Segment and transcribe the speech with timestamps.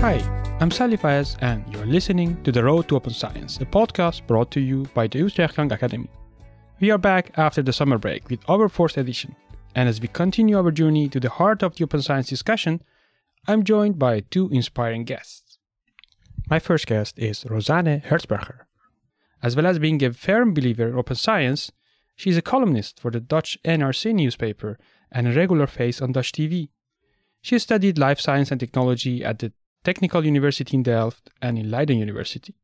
[0.00, 0.14] Hi,
[0.60, 4.50] I'm Sanli Faez, and you're listening to The Road to Open Science, a podcast brought
[4.52, 6.08] to you by the Utrecht Young Academy.
[6.80, 9.36] We are back after the summer break with our fourth edition,
[9.74, 12.82] and as we continue our journey to the heart of the open science discussion,
[13.46, 15.58] I'm joined by two inspiring guests.
[16.48, 18.60] My first guest is Rosanne Hertzberger.
[19.42, 21.72] As well as being a firm believer in open science,
[22.16, 24.78] she is a columnist for the Dutch NRC newspaper
[25.12, 26.70] and a regular face on Dutch TV.
[27.42, 31.98] She studied life science and technology at the Technical University in Delft and in Leiden
[31.98, 32.54] University.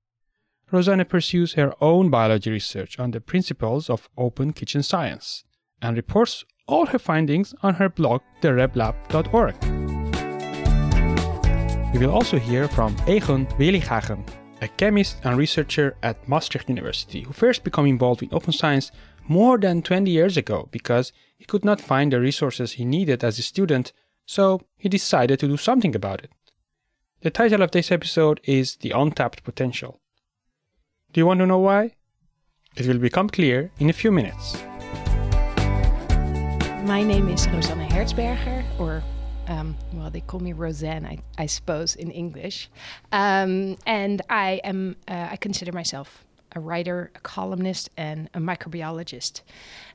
[0.71, 5.45] Rosanne pursues her own biology research on the principles of open kitchen science
[5.81, 9.55] and reports all her findings on her blog, thereblab.org.
[11.95, 14.27] We will also hear from Egon Willighagen,
[14.61, 18.93] a chemist and researcher at Maastricht University, who first became involved in open science
[19.27, 23.39] more than 20 years ago because he could not find the resources he needed as
[23.39, 23.95] a student,
[24.27, 26.31] so he decided to do something about it.
[27.27, 29.99] The title of this episode is The Untapped Potential.
[31.13, 31.97] Do you want to know why?
[32.77, 34.55] It will become clear in a few minutes.
[36.85, 39.03] My name is Rosanne Hertzberger, or
[39.49, 42.71] um, well, they call me Roseanne, I, I suppose, in English.
[43.11, 49.41] Um, and I am, uh, I consider myself a writer, a columnist, and a microbiologist.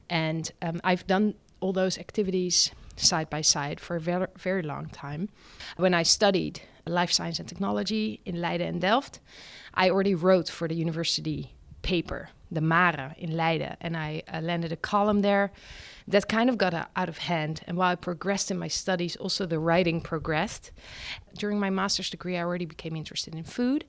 [0.10, 2.72] And um, I've done all those activities
[3.02, 5.30] side by side for a very, very long time.
[5.78, 9.20] When I studied life science and technology in Leiden and Delft,
[9.74, 14.72] I already wrote for the university paper, the Mare in Leiden, and I uh, landed
[14.72, 15.52] a column there
[16.08, 17.62] that kind of got out of hand.
[17.68, 20.72] And while I progressed in my studies, also the writing progressed.
[21.38, 23.86] During my master's degree, I already became interested in food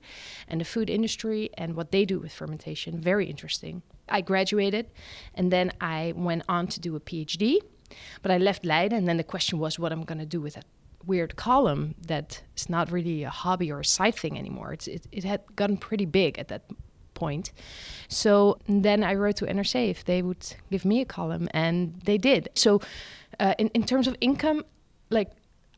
[0.47, 2.99] and the food industry and what they do with fermentation.
[2.99, 3.81] Very interesting.
[4.09, 4.89] I graduated
[5.33, 7.59] and then I went on to do a PhD.
[8.21, 10.55] But I left Leiden, and then the question was what I'm going to do with
[10.55, 10.65] that
[11.05, 14.73] weird column that is not really a hobby or a side thing anymore.
[14.73, 16.63] It's, it, it had gotten pretty big at that
[17.13, 17.51] point.
[18.07, 22.17] So then I wrote to NRC if they would give me a column, and they
[22.17, 22.49] did.
[22.55, 22.81] So
[23.39, 24.65] uh, in, in terms of income,
[25.09, 25.31] like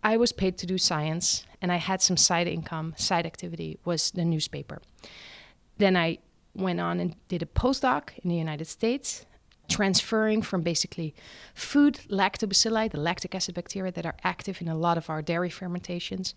[0.03, 4.11] I was paid to do science, and I had some side income, side activity was
[4.11, 4.81] the newspaper.
[5.77, 6.19] Then I
[6.53, 9.25] went on and did a postdoc in the United States,
[9.69, 11.13] transferring from basically
[11.53, 15.49] food lactobacilli, the lactic acid bacteria that are active in a lot of our dairy
[15.49, 16.33] fermentations.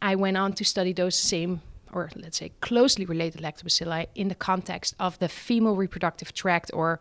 [0.00, 4.34] I went on to study those same or let's say closely related lactobacilli in the
[4.34, 7.00] context of the female reproductive tract or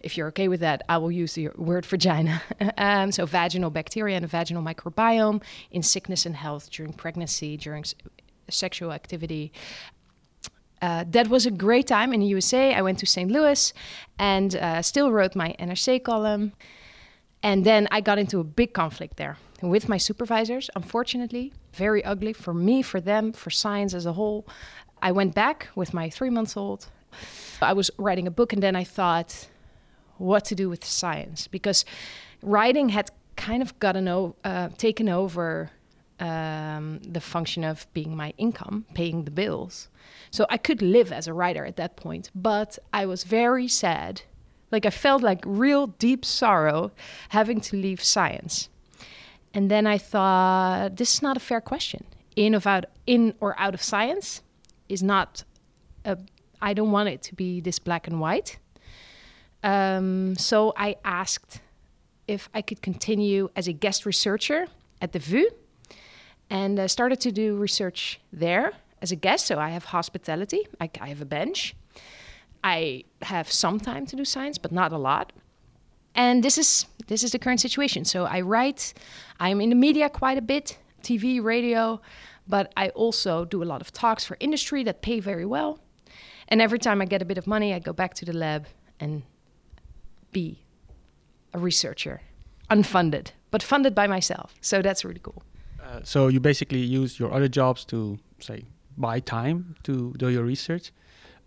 [0.00, 2.40] if you're okay with that, I will use the word vagina.
[2.78, 7.96] um, so, vaginal bacteria and vaginal microbiome in sickness and health during pregnancy, during s-
[8.48, 9.52] sexual activity.
[10.80, 12.74] Uh, that was a great time in the USA.
[12.74, 13.30] I went to St.
[13.30, 13.72] Louis
[14.18, 16.52] and uh, still wrote my NRC column.
[17.42, 21.52] And then I got into a big conflict there with my supervisors, unfortunately.
[21.72, 24.46] Very ugly for me, for them, for science as a whole.
[25.00, 26.88] I went back with my three months old.
[27.62, 29.48] I was writing a book, and then I thought
[30.16, 31.84] what to do with science because
[32.42, 35.70] writing had kind of gotten o- uh, taken over
[36.20, 39.88] um, the function of being my income, paying the bills.
[40.30, 44.22] So I could live as a writer at that point, but I was very sad.
[44.70, 46.92] Like I felt like real deep sorrow
[47.30, 48.68] having to leave science.
[49.54, 52.04] And then I thought, this is not a fair question.
[52.36, 54.42] In or out, in or out of science
[54.88, 55.44] is not.
[56.04, 56.18] A,
[56.60, 58.58] I don't want it to be this black and white.
[59.62, 61.60] Um, so I asked
[62.26, 64.66] if I could continue as a guest researcher
[65.00, 65.50] at the VU,
[66.50, 68.72] and uh, started to do research there
[69.02, 69.46] as a guest.
[69.46, 70.66] So I have hospitality.
[70.80, 71.74] I, I have a bench.
[72.64, 75.32] I have some time to do science, but not a lot
[76.18, 78.92] and this is this is the current situation so i write
[79.40, 82.00] i'm in the media quite a bit tv radio
[82.46, 85.78] but i also do a lot of talks for industry that pay very well
[86.48, 88.66] and every time i get a bit of money i go back to the lab
[89.00, 89.22] and
[90.32, 90.58] be
[91.54, 92.20] a researcher
[92.70, 95.42] unfunded but funded by myself so that's really cool
[95.88, 98.64] Uh, so you basically use your other jobs to say
[98.96, 100.92] buy time to do your research.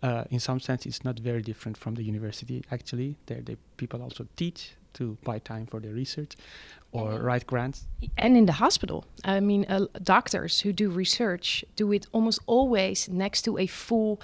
[0.02, 2.64] Uh, in some sense, it's not very different from the university.
[2.72, 6.36] Actually, there they people also teach to buy time for their research
[6.90, 7.86] or write grants.
[8.18, 9.04] and in the hospital.
[9.24, 14.20] I mean, uh, doctors who do research do it almost always next to a full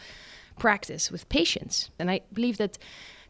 [0.59, 1.91] practice with patients.
[1.99, 2.77] And I believe that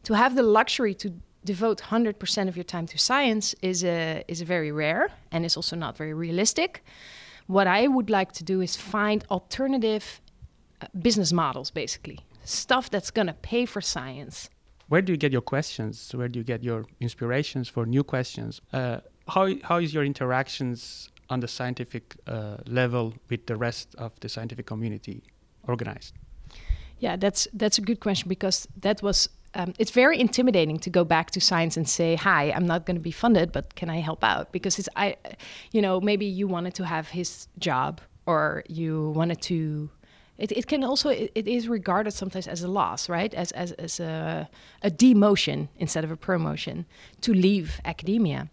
[0.05, 1.13] to have the luxury to
[1.53, 5.77] devote 100% of your time to science is a, is very rare and is also
[5.85, 6.71] not very realistic.
[7.47, 10.05] What I would like to do is find alternative
[10.83, 12.19] uh, business models, basically.
[12.45, 14.51] Stuff that's going to pay for science
[14.89, 15.95] Where do you get your questions?
[16.19, 18.61] Where do you get your inspirations for new questions?
[18.73, 19.01] Uh,
[19.35, 24.29] how how is your interactions on the scientific uh, level with the rest of the
[24.29, 25.23] scientific community
[25.63, 26.15] organized?
[27.01, 31.05] Yeah, that's that's a good question because that was um, it's very intimidating to go
[31.05, 33.99] back to science and say, "Hi, I'm not going to be funded, but can I
[34.01, 35.17] help out?" Because it's I,
[35.73, 39.91] you know, maybe you wanted to have his job or you wanted to.
[40.39, 43.35] It, it can also it, it is regarded sometimes as a loss, right?
[43.35, 44.49] As as as a
[44.83, 46.87] a demotion instead of a promotion
[47.23, 48.49] to leave academia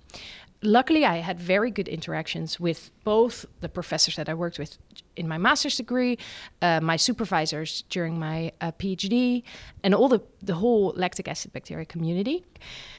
[0.61, 4.77] luckily, I had very good interactions with both the professors that I worked with
[5.15, 6.17] in my master's degree,
[6.61, 9.43] uh, my supervisors during my uh, PhD,
[9.83, 12.43] and all the, the whole lactic acid bacteria community.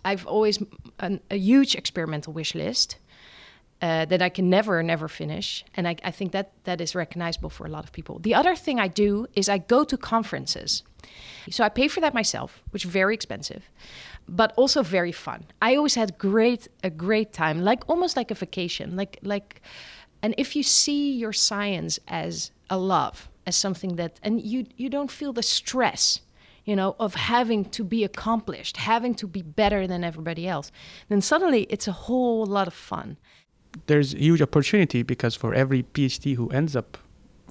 [0.05, 0.63] I've always
[1.01, 2.97] an, a huge experimental wish list.
[3.83, 5.63] Uh, that I can never, never finish.
[5.75, 8.19] And I, I think that that is recognizable for a lot of people.
[8.19, 10.83] The other thing I do is I go to conferences.
[11.51, 13.69] So I pay for that myself, which is very expensive
[14.29, 15.45] but also very fun.
[15.63, 18.97] I always had great a great time, like almost like a vacation.
[18.97, 19.63] Like like
[20.23, 24.89] and if you see your science as a love, as something that and you you
[24.89, 26.21] don't feel the stress,
[26.65, 30.73] you know, of having to be accomplished, having to be better than everybody else,
[31.09, 33.17] then suddenly it's a whole lot of fun.
[33.87, 36.99] There's huge opportunity because for every PhD who ends up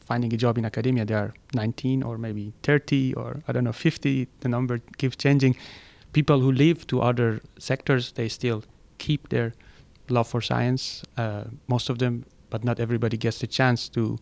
[0.03, 3.73] finding a job in academia, they are 19 or maybe 30 or I don't know
[3.73, 4.27] 50.
[4.41, 5.55] The number keeps changing
[6.15, 8.63] people who leave to other sectors, they still
[8.99, 9.53] keep their
[10.07, 11.03] love for science.
[11.17, 14.17] Uh, most of them, but not everybody, gets the chance to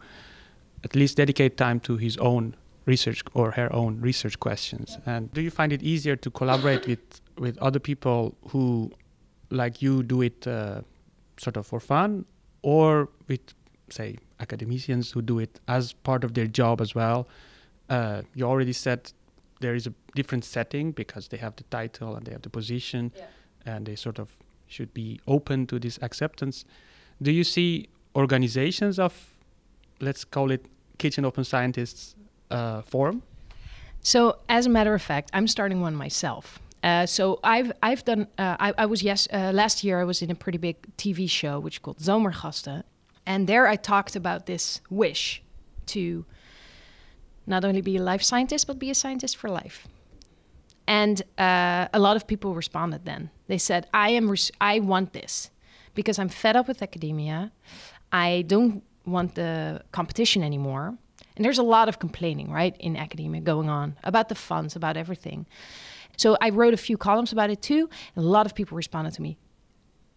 [0.84, 2.56] at least dedicate time to his own
[2.86, 4.98] research or her own research questions.
[5.06, 8.92] And do you find it easier to collaborate with with other people who,
[9.50, 10.82] like you, do it uh,
[11.38, 12.26] sort of for fun,
[12.64, 13.46] or with
[13.90, 17.28] say academicians who do it as part of their job as well?
[17.90, 19.14] Uh, you already said
[19.64, 23.12] there is a different setting because they have the title and they have the position
[23.16, 23.26] yeah.
[23.66, 24.28] and they sort of
[24.68, 26.66] should be open to this acceptance.
[27.22, 29.14] Do you see organizations of,
[30.00, 30.66] let's call it
[30.98, 32.16] kitchen open scientists,
[32.52, 33.24] uh, form?
[34.02, 36.60] So, as a matter of fact, I'm starting one myself.
[36.84, 40.22] Uh, so I've I've done uh, I, I was yes uh, last year I was
[40.22, 42.84] in a pretty big TV show which called Zomergasten,
[43.26, 45.42] and there I talked about this wish
[45.86, 46.26] to
[47.46, 49.88] not only be a life scientist, but be a scientist for life.
[50.88, 53.30] And uh, a lot of people responded then.
[53.48, 55.50] They said, I, am res- I want this
[55.94, 57.52] because I'm fed up with academia.
[58.12, 60.98] I don't want the competition anymore.
[61.36, 64.98] And there's a lot of complaining, right, in academia going on about the funds, about
[64.98, 65.46] everything.
[66.18, 67.90] So I wrote a few columns about it too.
[68.16, 69.38] And a lot of people responded to me.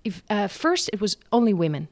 [0.04, 1.88] If, uh, first, it was only women,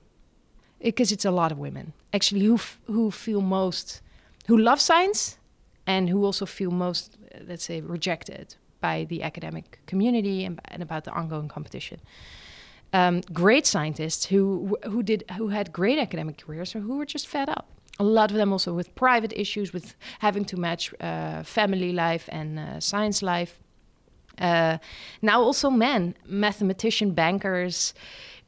[0.80, 4.02] because it's a lot of women actually who, f- who feel most
[4.46, 5.38] who love science
[5.86, 11.04] and who also feel most, let's say, rejected by the academic community and, and about
[11.04, 12.00] the ongoing competition.
[12.92, 17.26] Um, great scientists who who did who had great academic careers or who were just
[17.26, 17.66] fed up.
[17.98, 22.28] A lot of them also with private issues, with having to match uh, family life
[22.28, 23.60] and uh, science life.
[24.38, 24.78] Uh,
[25.22, 27.94] now also men, mathematician, bankers,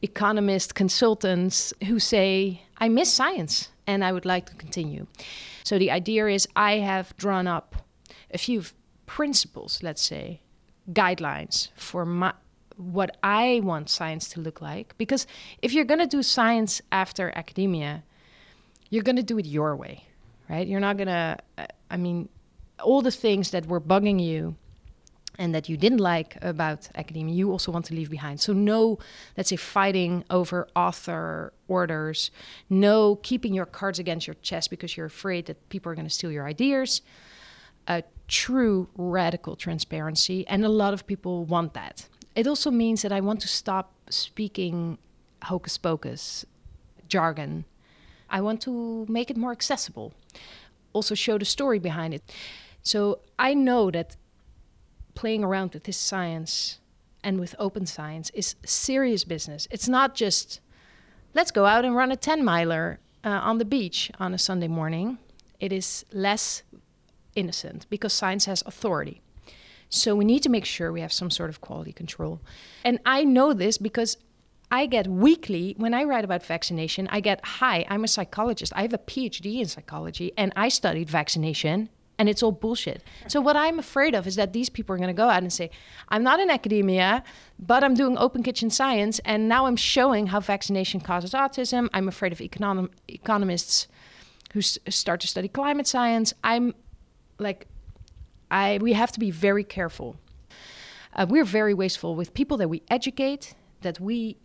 [0.03, 5.07] economists, consultants who say, "I miss science and I would like to continue."
[5.65, 7.77] So the idea is I have drawn up
[8.33, 8.63] a few
[9.07, 10.41] principles, let's say,
[10.93, 12.33] guidelines for my
[12.77, 14.95] what I want science to look like.
[14.99, 15.27] Because
[15.63, 18.05] if you're going to do science after academia,
[18.91, 20.05] you're going to do it your way,
[20.49, 20.67] right?
[20.67, 21.39] You're not going to,
[21.91, 22.29] I mean,
[22.81, 24.57] all the things that were bugging you
[25.39, 28.41] and that you didn't like about academia, you also want to leave behind.
[28.41, 28.99] So, no,
[29.37, 32.31] let's say, fighting over author orders,
[32.71, 36.15] no keeping your cards against your chest because you're afraid that people are going to
[36.15, 37.03] steal your ideas.
[37.89, 42.09] A true radical transparency, and a lot of people want that.
[42.35, 44.99] It also means that I want to stop speaking
[45.45, 46.45] hocus pocus
[47.09, 47.65] jargon.
[48.29, 50.13] I want to make it more accessible,
[50.93, 52.33] also show the story behind it.
[52.83, 54.17] So I know that
[55.17, 56.79] playing around with this science
[57.25, 59.67] and with open science is serious business.
[59.73, 60.61] It's not just
[61.35, 64.69] let's go out and run a 10 miler uh, on the beach on a Sunday
[64.69, 65.19] morning.
[65.59, 66.63] It is less
[67.35, 69.21] innocent because science has authority.
[69.89, 72.41] So we need to make sure we have some sort of quality control.
[72.85, 74.17] And I know this because
[74.71, 78.73] I get weekly, when I write about vaccination, I get, hi, I'm a psychologist.
[78.75, 83.03] I have a PhD in psychology and I studied vaccination and it's all bullshit.
[83.29, 85.53] So what I'm afraid of is that these people are going to go out and
[85.53, 85.71] say,
[86.09, 87.23] "I'm not in academia,
[87.59, 92.09] but I'm doing open kitchen science, and now I'm showing how vaccination causes autism." I'm
[92.09, 93.87] afraid of econom- economists
[94.53, 96.33] who s- start to study climate science.
[96.43, 96.75] I'm
[97.39, 97.67] like,
[98.51, 100.17] I we have to be very careful.
[101.15, 104.37] Uh, we're very wasteful with people that we educate, that we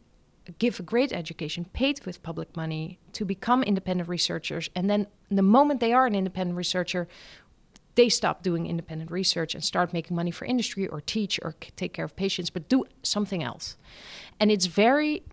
[0.57, 5.43] give a great education paid with public money to become independent researchers and then the
[5.43, 7.07] moment they are an independent researcher
[7.95, 11.93] they stop doing independent research and start making money for industry or teach or take
[11.93, 13.77] care of patients but do something else.
[14.39, 15.23] And it's very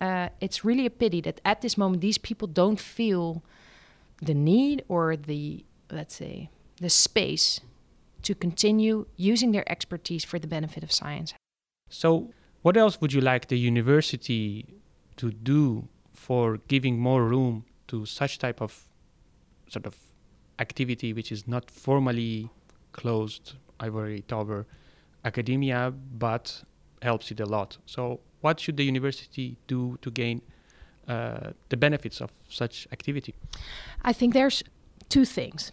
[0.00, 3.42] uh, it's really a pity that at this moment these people don't feel
[4.22, 7.60] the need or the let's say the space
[8.22, 11.34] to continue using their expertise for the benefit of science.
[11.88, 12.30] So,
[12.62, 14.66] what else would you like the university
[15.16, 18.84] to do for giving more room to such type of
[19.68, 19.96] sort of
[20.60, 22.50] activity which is not formally
[22.92, 24.66] closed ivory tower
[25.24, 26.62] academia but
[27.02, 30.40] helps it a lot so what should the university do to gain
[31.08, 33.34] uh, the benefits of such activity
[34.02, 34.62] I think there's
[35.10, 35.72] two things.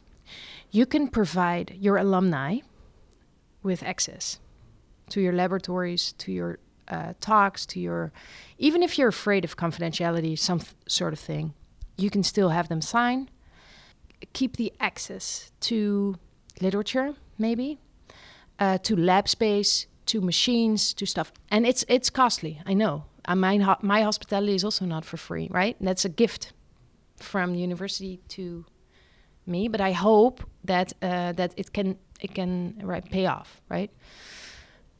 [0.71, 2.59] You can provide your alumni
[3.63, 4.39] with access
[5.09, 8.11] to your laboratories, to your uh, talks, to your.
[8.57, 11.53] Even if you're afraid of confidentiality, some th- sort of thing,
[11.97, 13.29] you can still have them sign.
[14.33, 16.15] Keep the access to
[16.61, 17.79] literature, maybe,
[18.59, 22.61] uh, to lab space, to machines, to stuff, and it's it's costly.
[22.65, 23.05] I know.
[23.25, 25.75] And my ho- my hospitality is also not for free, right?
[25.81, 26.53] That's a gift
[27.17, 28.65] from the university to
[29.45, 33.61] me, but I hope that uh, that it can it can right, pay off.
[33.69, 33.91] Right.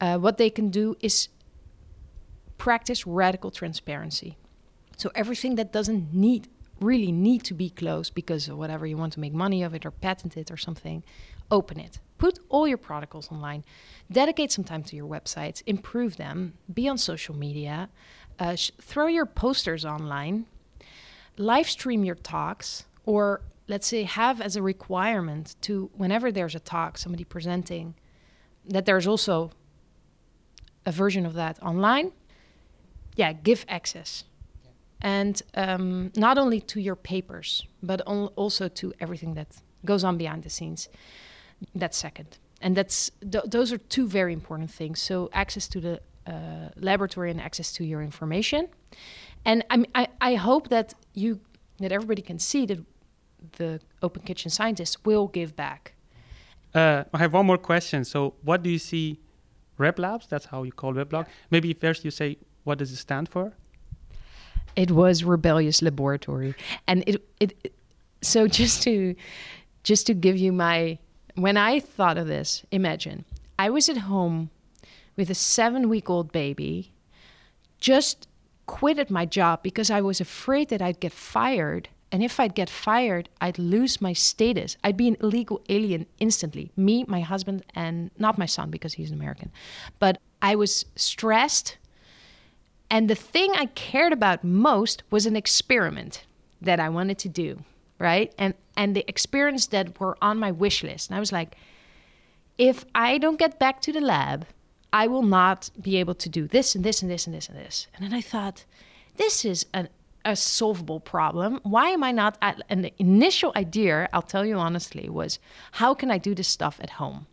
[0.00, 1.28] Uh, what they can do is
[2.56, 4.36] practice radical transparency.
[4.96, 6.48] So everything that doesn't need
[6.80, 9.90] really need to be closed because whatever you want to make money of it or
[9.90, 11.02] patent it or something,
[11.50, 11.98] open it.
[12.18, 13.64] Put all your protocols online.
[14.10, 15.62] Dedicate some time to your websites.
[15.66, 16.54] Improve them.
[16.72, 17.88] Be on social media.
[18.38, 20.46] Uh, sh- throw your posters online
[21.38, 26.60] live stream your talks or let's say have as a requirement to whenever there's a
[26.60, 27.94] talk somebody presenting
[28.66, 29.50] that there's also
[30.84, 32.12] a version of that online
[33.14, 34.24] yeah give access
[35.00, 39.48] and um, not only to your papers but al- also to everything that
[39.84, 40.88] goes on behind the scenes
[41.74, 42.38] that's second.
[42.60, 45.00] And that's th- those are two very important things.
[45.00, 48.68] So access to the uh, laboratory and access to your information.
[49.44, 51.40] And I, mean, I, I hope that you
[51.78, 52.84] that everybody can see that
[53.52, 55.94] the open kitchen scientists will give back.
[56.74, 58.04] Uh, i have one more question.
[58.04, 59.20] So what do you see?
[59.78, 63.28] Rep labs that's how you call weblog maybe first you say what does it stand
[63.28, 63.52] for
[64.78, 66.54] it was rebellious laboratory.
[66.86, 67.74] And it, it
[68.22, 69.14] so just to
[69.82, 70.98] just to give you my
[71.34, 73.24] when i thought of this imagine
[73.58, 74.50] i was at home
[75.16, 76.92] with a seven week old baby
[77.78, 78.26] just
[78.66, 81.88] quitted my job because i was afraid that i'd get fired.
[82.10, 84.76] And if i'd get fired i'd lose my status.
[84.82, 86.72] I'd be an illegal alien instantly.
[86.76, 89.50] Me my husband and not my son because he's an american.
[89.98, 91.78] But i was stressed
[92.90, 96.24] and the thing I cared about most was an experiment
[96.60, 97.64] that I wanted to do,
[97.98, 98.32] right?
[98.38, 101.10] And and the experiments that were on my wish list.
[101.10, 101.56] And I was like,
[102.56, 104.46] if I don't get back to the lab,
[104.92, 107.58] I will not be able to do this and this and this and this and
[107.58, 107.88] this.
[107.94, 108.64] And then I thought,
[109.16, 109.88] this is an,
[110.24, 111.60] a solvable problem.
[111.64, 115.38] Why am I not at and the initial idea, I'll tell you honestly, was
[115.72, 117.26] how can I do this stuff at home?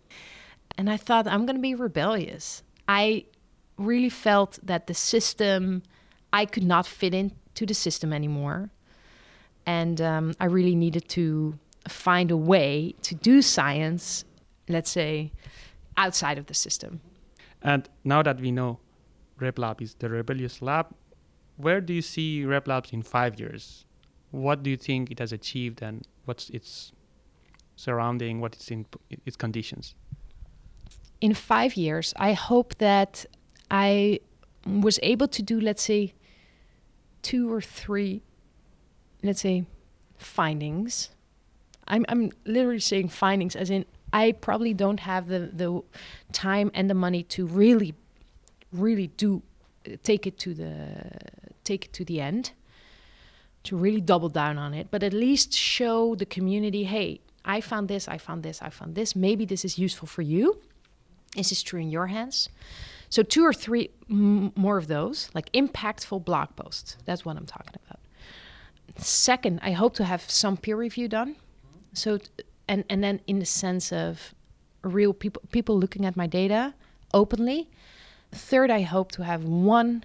[0.77, 2.63] And I thought I'm going to be rebellious.
[2.87, 3.25] I
[3.77, 5.83] really felt that the system,
[6.31, 8.69] I could not fit into the system anymore.
[9.65, 14.25] And um, I really needed to find a way to do science,
[14.69, 15.31] let's say,
[15.97, 17.01] outside of the system.
[17.61, 18.79] And now that we know
[19.39, 20.87] RepLab is the rebellious lab,
[21.57, 23.85] where do you see RepLabs in five years?
[24.31, 26.91] What do you think it has achieved and what's its
[27.75, 28.85] surrounding, what its in
[29.25, 29.95] its conditions?
[31.21, 33.25] in five years, I hope that
[33.75, 34.21] I
[34.65, 36.13] was able to do, let's say,
[37.21, 38.21] two or three,
[39.21, 39.65] let's say,
[40.17, 41.09] findings.
[41.85, 45.83] I'm, I'm literally saying findings, as in, I probably don't have the, the
[46.31, 47.93] time and the money to really,
[48.71, 49.41] really do
[50.03, 50.71] take it to the
[51.65, 52.51] take it to the end,
[53.63, 54.87] to really double down on it.
[54.89, 58.95] But at least show the community, hey, I found this, I found this, I found
[58.95, 59.15] this.
[59.15, 60.61] Maybe this is useful for you.
[61.35, 62.49] Is this true in your hands?
[63.15, 66.97] So two or three m- more of those, like impactful blog posts.
[67.05, 68.01] That's what I'm talking about.
[68.97, 71.37] Second, I hope to have some peer review done.
[71.93, 72.19] So,
[72.67, 74.35] and and then in the sense of
[74.81, 76.73] real people people looking at my data
[77.13, 77.69] openly.
[78.33, 80.03] Third, I hope to have one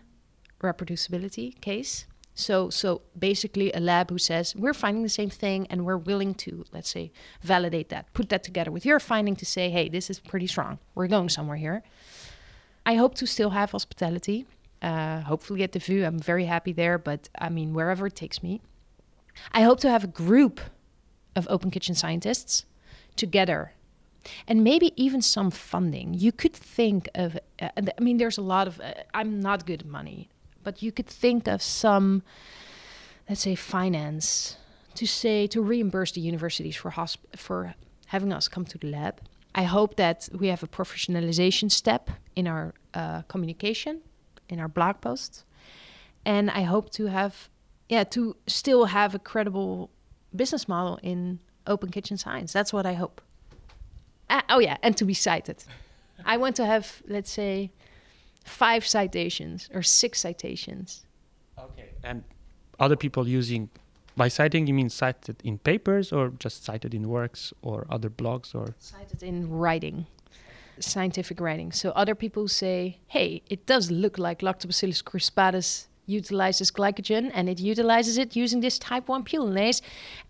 [0.62, 2.06] reproducibility case.
[2.36, 6.34] So so basically a lab who says we're finding the same thing and we're willing
[6.44, 7.10] to let's say
[7.42, 10.78] validate that, put that together with your finding to say, hey, this is pretty strong.
[10.94, 11.82] We're going somewhere here.
[12.90, 14.46] I hope to still have hospitality.
[14.82, 18.42] Uh, hopefully at the VU, I'm very happy there, but I mean, wherever it takes
[18.42, 18.60] me.
[19.52, 20.60] I hope to have a group
[21.36, 22.64] of Open Kitchen scientists
[23.14, 23.74] together
[24.48, 26.14] and maybe even some funding.
[26.14, 27.68] You could think of, uh,
[27.98, 30.28] I mean, there's a lot of, uh, I'm not good at money,
[30.64, 32.24] but you could think of some,
[33.28, 34.56] let's say, finance
[34.96, 39.20] to say, to reimburse the universities for, hosp- for having us come to the lab.
[39.54, 44.02] I hope that we have a professionalization step in our uh, communication,
[44.50, 45.44] in our blog posts.
[46.24, 47.48] And I hope to have,
[47.88, 49.90] yeah, to still have a credible
[50.34, 52.52] business model in open kitchen science.
[52.52, 53.20] That's what I hope.
[54.28, 55.64] Uh, oh yeah, and to be cited.
[56.24, 57.72] I want to have, let's say,
[58.44, 61.04] five citations or six citations.
[61.58, 61.88] Okay.
[62.04, 62.24] And
[62.78, 63.70] other people using
[64.16, 68.54] by citing you mean cited in papers or just cited in works or other blogs
[68.54, 70.06] or cited in writing
[70.80, 71.72] scientific writing.
[71.72, 77.60] So other people say hey it does look like lactobacillus crispatus utilizes glycogen and it
[77.60, 79.80] utilizes it using this type 1 pullulanase.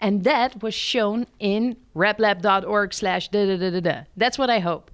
[0.01, 4.03] And that was shown in replab.org slash da da da da da.
[4.17, 4.91] That's what i hope.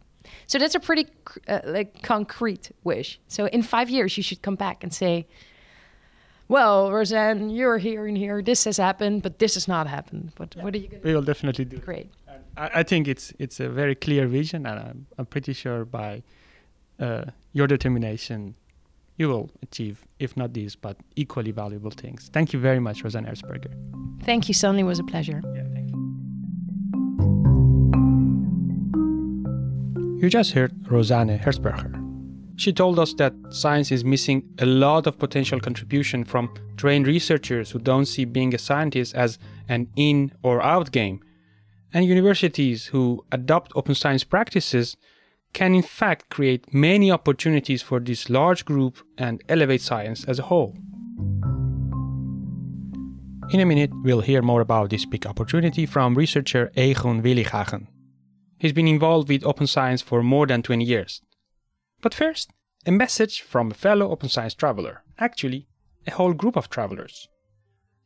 [0.46, 1.06] So that's a pretty
[1.48, 3.20] uh, like concrete wish.
[3.28, 5.26] So in five years you should come back and say
[6.48, 8.40] well roseanne you're here and here.
[8.42, 10.32] This has happened but this has not happened.
[10.36, 10.62] But yeah.
[10.64, 11.08] what are you going to do?
[11.08, 12.10] we will definitely do great
[12.56, 16.22] I, I, think it's it's a very clear vision and i'm, I'm pretty sure by
[16.98, 18.54] uh, your determination
[19.18, 22.30] you will achieve, if not these, but equally valuable things.
[22.32, 23.72] Thank you very much, Rosanne Hertzberger.
[24.25, 24.80] Thank you, Sanli.
[24.80, 25.40] It was a pleasure.
[25.54, 25.96] Yeah, thank you.
[30.20, 32.02] You just heard Rosanne Hertzberger.
[32.58, 37.70] She told us that science is missing a lot of potential contribution from trained researchers
[37.70, 41.20] who don't see being a scientist as an in or out game,
[41.97, 44.99] and universities who adopt open science practices
[45.55, 50.43] can in fact create many opportunities for this large group and elevate science as a
[50.43, 50.76] whole.
[53.49, 57.87] In a minute, we'll hear more about this big opportunity from researcher Egon Willighagen.
[58.59, 61.23] He's been involved with open science for more than 20 years.
[62.02, 62.50] But first,
[62.85, 65.67] a message from a fellow open science traveler, actually,
[66.06, 67.26] a whole group of travelers.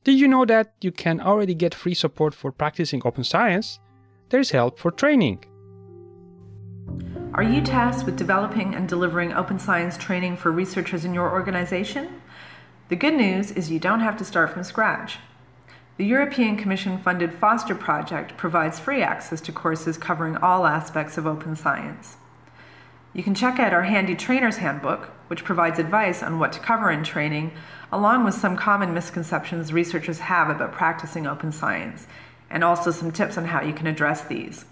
[0.03, 3.81] Did you know that you can already get free support for practicing open science?
[4.31, 5.45] There's help for training.
[7.35, 12.23] Are you tasked with developing and delivering open science training for researchers in your organization?
[12.89, 15.19] The good news is you don't have to start from scratch.
[15.99, 21.27] The European Commission funded FOSTER project provides free access to courses covering all aspects of
[21.27, 22.17] open science.
[23.13, 26.91] You can check out our handy trainer's handbook, which provides advice on what to cover
[26.91, 27.53] in training,
[27.93, 32.09] along with some common misconceptions researchers have about practicing open science,
[32.51, 34.65] and also some tips on how you can address these.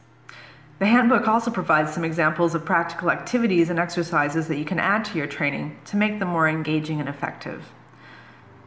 [0.81, 5.05] The handbook also provides some examples of practical activities and exercises that you can add
[5.05, 7.71] to your training to make them more engaging and effective.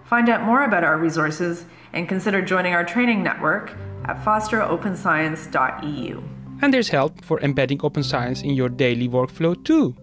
[0.06, 3.74] Find out more about our resources and consider joining our training network
[4.06, 6.24] at fosteropenscience.eu.
[6.62, 9.98] And there's help for embedding open science in your daily workflow too.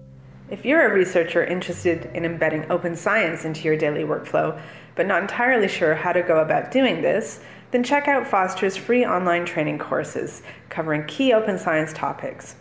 [0.50, 4.58] If you're a researcher interested in embedding open science into your daily workflow,
[4.94, 9.04] but not entirely sure how to go about doing this, then check out Foster's free
[9.04, 12.56] online training courses covering key open science topics.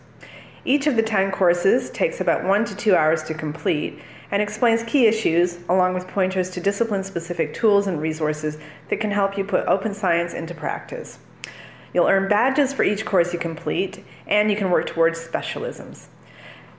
[0.65, 4.84] Each of the 10 courses takes about one to two hours to complete and explains
[4.84, 8.58] key issues along with pointers to discipline specific tools and resources
[8.89, 11.19] that can help you put open science into practice.
[11.93, 16.08] You'll earn badges for each course you complete, and you can work towards specialisms.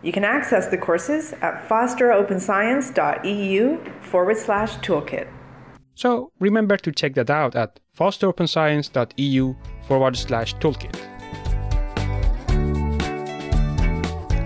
[0.01, 5.27] You can access the courses at fosteropenscience.eu forward slash toolkit.
[5.97, 9.57] So remember to check that out at fosteropenscience.eu
[9.89, 10.95] forward slash toolkit.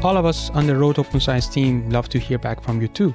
[0.02, 2.88] All of us on the Road Open Science team love to hear back from you
[2.88, 3.14] too.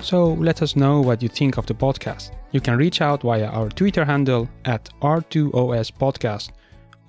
[0.00, 2.32] So let us know what you think of the podcast.
[2.52, 6.50] You can reach out via our Twitter handle at R2OS Podcast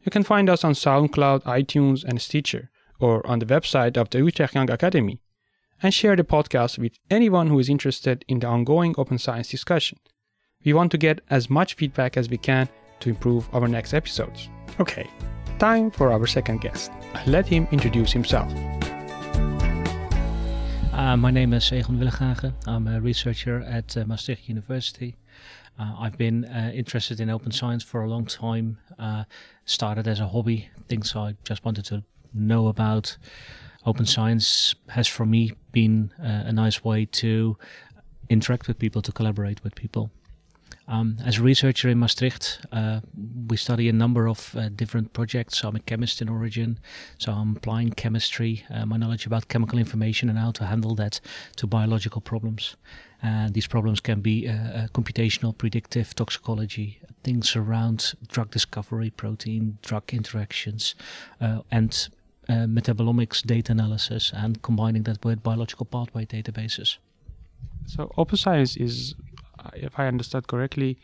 [0.00, 4.20] You can find us on SoundCloud, iTunes, and Stitcher, or on the website of the
[4.20, 5.20] Utrecht Young Academy,
[5.82, 9.98] and share the podcast with anyone who is interested in the ongoing open science discussion.
[10.64, 14.48] We want to get as much feedback as we can to improve our next episodes.
[14.80, 15.06] Okay,
[15.58, 16.92] time for our second guest.
[17.26, 18.52] Let him introduce himself.
[20.92, 22.52] Uh, my name is Egon Willighagen.
[22.66, 25.16] I'm a researcher at uh, Maastricht University.
[25.78, 28.78] Uh, I've been uh, interested in open science for a long time.
[28.98, 29.24] Uh,
[29.64, 32.02] started as a hobby, things I just wanted to
[32.34, 33.16] know about.
[33.86, 37.56] Open science has for me been uh, a nice way to
[38.28, 40.10] interact with people, to collaborate with people.
[40.88, 43.00] Um, as a researcher in Maastricht, uh,
[43.46, 45.62] we study a number of uh, different projects.
[45.62, 46.78] I'm a chemist in origin,
[47.18, 51.20] so I'm applying chemistry, uh, my knowledge about chemical information, and how to handle that
[51.56, 52.76] to biological problems.
[53.22, 59.76] And these problems can be uh, uh, computational, predictive, toxicology, things around drug discovery, protein,
[59.82, 60.94] drug interactions,
[61.42, 62.08] uh, and
[62.48, 66.96] metabolomics data analysis, and combining that with biological pathway databases.
[67.84, 69.14] So, open science is
[69.74, 70.98] if I understood correctly,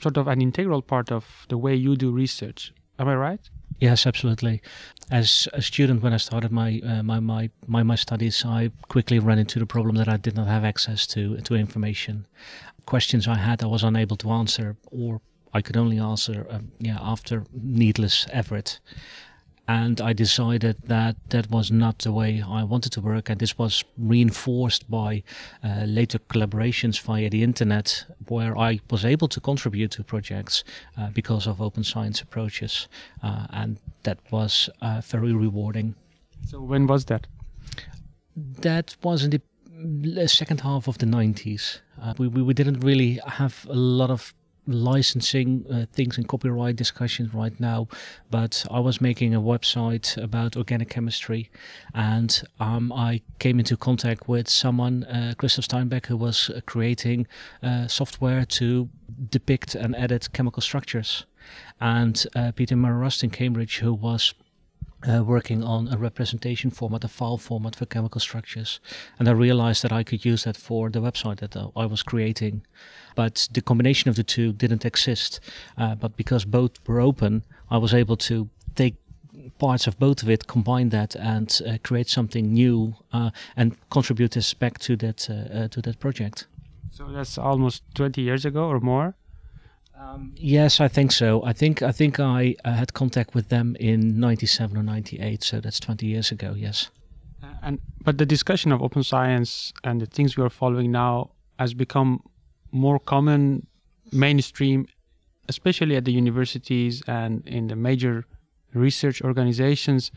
[0.00, 2.72] sort of an integral part of the way you do research.
[2.98, 3.40] Am I right?
[3.80, 4.62] Yes, absolutely.
[5.10, 9.18] As a student, when I started my, uh, my my my my studies, I quickly
[9.18, 12.26] ran into the problem that I did not have access to to information.
[12.86, 15.20] Questions I had, I was unable to answer, or
[15.52, 18.80] I could only answer, um, yeah, after needless effort
[19.66, 23.56] and I decided that that was not the way I wanted to work, and this
[23.56, 25.22] was reinforced by
[25.62, 30.64] uh, later collaborations via the internet, where I was able to contribute to projects
[30.98, 32.88] uh, because of open science approaches,
[33.22, 35.94] uh, and that was uh, very rewarding.
[36.46, 37.26] So when was that?
[38.36, 41.80] That was in the second half of the 90s.
[42.00, 44.34] Uh, we, we, we didn't really have a lot of
[44.66, 47.88] licensing uh, things and copyright discussions right now,
[48.30, 51.50] but I was making a website about organic chemistry,
[51.94, 57.26] and um, I came into contact with someone, uh, Christoph Steinbeck, who was uh, creating
[57.62, 58.88] uh, software to
[59.30, 61.26] depict and edit chemical structures,
[61.80, 64.34] and uh, Peter Murray-Rust in Cambridge, who was
[65.08, 68.80] uh, working on a representation format, a file format for chemical structures.
[69.18, 72.02] And I realized that I could use that for the website that uh, I was
[72.02, 72.62] creating.
[73.14, 75.40] But the combination of the two didn't exist.
[75.76, 78.96] Uh, but because both were open, I was able to take
[79.58, 84.32] parts of both of it, combine that, and uh, create something new, uh, and contribute
[84.32, 86.46] this back to that uh, to that project.
[86.90, 89.14] So that's almost 20 years ago or more.
[90.04, 91.42] Um, yes, I think so.
[91.44, 95.60] I think I think I uh, had contact with them in '97 or '98, so
[95.60, 96.54] that's 20 years ago.
[96.56, 96.90] Yes.
[97.42, 101.30] Uh, and but the discussion of open science and the things we are following now
[101.58, 102.20] has become
[102.70, 103.66] more common,
[104.12, 104.86] mainstream,
[105.48, 108.26] especially at the universities and in the major
[108.74, 110.10] research organizations.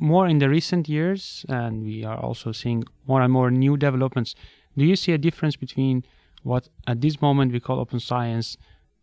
[0.00, 4.34] More in the recent years, and we are also seeing more and more new developments.
[4.76, 6.04] Do you see a difference between
[6.42, 8.56] what at this moment we call open science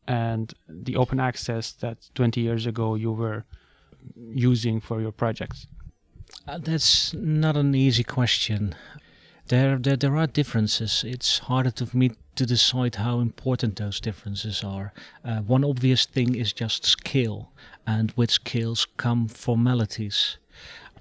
[0.10, 3.46] and the open access that 20 years ago you were
[4.16, 5.68] using for your projects?
[6.48, 8.76] Uh, that's not an easy question.
[9.50, 11.04] There, there, there are differences.
[11.06, 14.94] It's harder to, for me to decide how important those differences are.
[15.24, 17.52] Uh, one obvious thing is just scale,
[17.86, 20.38] and with scales come formalities.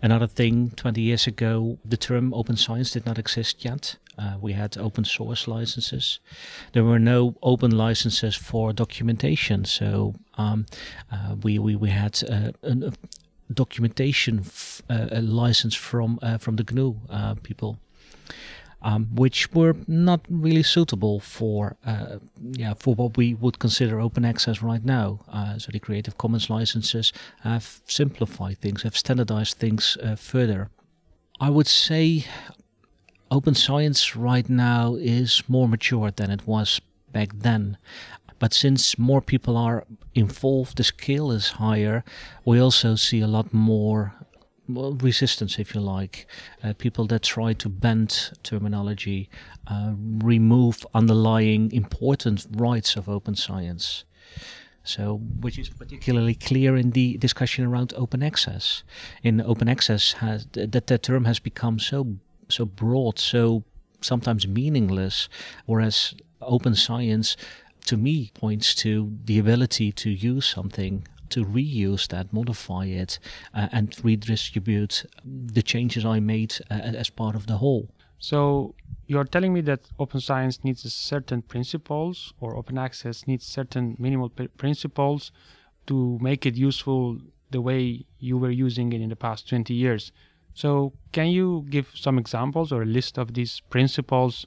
[0.00, 3.96] Another thing, 20 years ago, the term open science did not exist yet.
[4.16, 6.18] Uh, we had open source licenses.
[6.72, 9.64] There were no open licenses for documentation.
[9.64, 10.66] So um,
[11.10, 12.92] uh, we, we, we had uh, a
[13.52, 17.78] documentation f- uh, a license from uh, from the GNU uh, people.
[18.80, 22.18] Um, which were not really suitable for uh,
[22.52, 25.18] yeah for what we would consider open access right now.
[25.32, 30.70] Uh, so the Creative Commons licenses have simplified things, have standardized things uh, further.
[31.40, 32.26] I would say
[33.30, 36.80] open science right now is more mature than it was
[37.12, 37.78] back then.
[38.38, 42.04] But since more people are involved, the scale is higher,
[42.44, 44.14] we also see a lot more
[44.68, 46.26] resistance, if you like.
[46.62, 49.28] Uh, people that try to bend terminology,
[49.66, 54.04] uh, remove underlying important rights of open science.
[54.84, 58.82] So, which is particularly clear in the discussion around open access.
[59.22, 62.16] In open access, has that that term has become so
[62.48, 63.64] so broad, so
[64.00, 65.28] sometimes meaningless,
[65.66, 67.36] whereas open science
[67.84, 73.18] to me points to the ability to use something to reuse that, modify it,
[73.54, 77.90] uh, and redistribute the changes I made uh, as part of the whole.
[78.18, 78.74] So
[79.06, 84.28] you're telling me that open science needs certain principles, or open access needs certain minimal
[84.28, 85.32] principles
[85.86, 87.18] to make it useful
[87.50, 90.12] the way you were using it in the past 20 years.
[90.52, 94.46] So, can you give some examples or a list of these principles?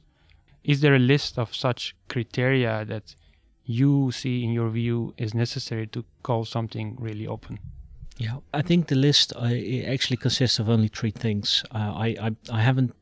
[0.63, 3.15] Is there a list of such criteria that
[3.65, 7.60] you see in your view is necessary to call something really open?
[8.17, 9.50] Yeah, I think the list uh,
[9.88, 11.63] actually consists of only three things.
[11.71, 12.93] Uh, I, I I haven't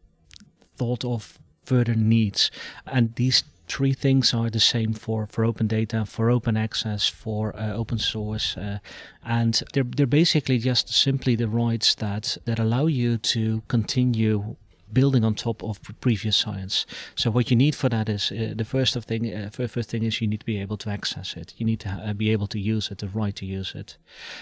[0.77, 2.51] thought of further needs,
[2.85, 7.55] and these three things are the same for, for open data, for open access, for
[7.55, 8.79] uh, open source, uh,
[9.23, 14.55] and they're they're basically just simply the rights that that allow you to continue
[14.93, 16.85] building on top of previous science.
[17.15, 19.33] So what you need for that is uh, the first of thing.
[19.33, 21.53] Uh, first thing is you need to be able to access it.
[21.57, 23.97] You need to uh, be able to use it, the right to use it.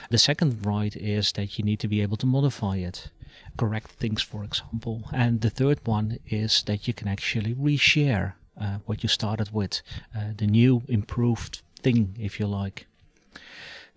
[0.09, 3.09] The second right is that you need to be able to modify it,
[3.57, 5.03] correct things, for example.
[5.13, 9.81] And the third one is that you can actually reshare uh, what you started with,
[10.15, 12.87] uh, the new improved thing, if you like.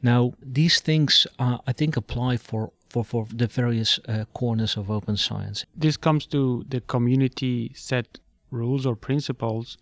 [0.03, 4.91] Now, these things uh, I think apply for for, for the various uh, corners of
[4.91, 5.65] open science.
[5.75, 8.19] This comes to the community set
[8.51, 9.79] rules or principles,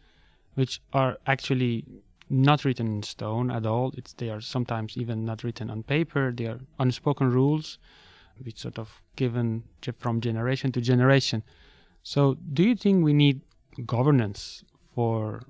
[0.55, 1.85] which are actually
[2.31, 3.93] not written in stone at all.
[3.97, 6.33] It's they are sometimes even not written on paper.
[6.37, 7.79] They are unspoken rules,
[8.43, 9.65] which sort of given
[9.97, 11.43] from generation to generation.
[12.03, 13.41] So, do you think we need
[13.87, 15.43] governance for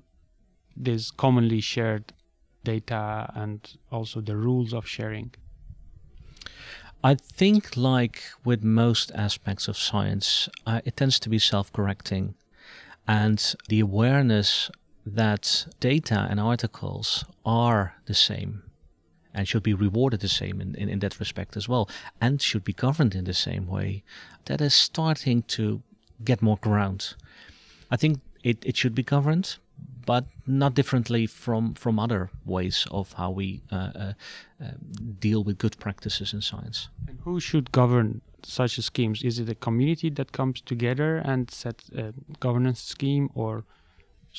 [0.75, 2.13] this commonly shared
[2.63, 3.59] data and
[3.91, 5.33] also the rules of sharing?
[7.03, 12.35] I think, like with most aspects of science, uh, it tends to be self correcting.
[13.07, 14.69] And the awareness
[15.05, 18.63] that data and articles are the same
[19.33, 22.63] and should be rewarded the same in, in, in that respect as well, and should
[22.63, 24.03] be governed in the same way,
[24.45, 25.81] that is starting to
[26.25, 27.15] get more ground.
[27.91, 29.57] I think it, it should be governed,
[30.09, 32.23] but not differently from from other
[32.55, 34.13] ways of how we uh, uh,
[34.63, 34.71] uh,
[35.25, 36.89] deal with good practices in science.
[37.09, 39.17] And who should govern such schemes?
[39.29, 42.05] Is it a community that comes together and sets a
[42.39, 43.53] governance scheme, or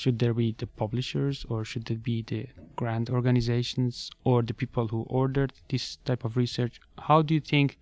[0.01, 2.43] should there be the publishers, or should it be the
[2.75, 6.75] grant organizations, or the people who ordered this type of research?
[7.09, 7.79] How do you think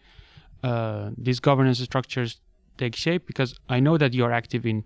[0.63, 2.31] uh, these governance structures
[2.77, 3.23] take shape?
[3.27, 4.85] Because I know that you are active in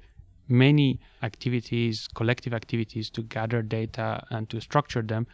[0.53, 5.27] many activities, collective activities to gather data and to structure them.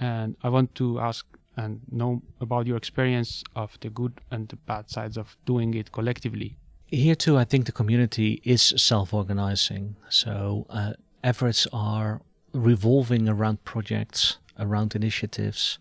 [0.00, 1.24] And I want to ask
[1.56, 5.92] and know about your experience of the good and the bad sides of doing it
[5.92, 6.56] collectively.
[6.86, 9.96] Here, too, I think the community is self organizing.
[10.08, 12.22] So uh, efforts are
[12.52, 15.78] revolving around projects, around initiatives.